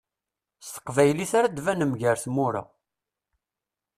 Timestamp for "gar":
2.01-2.17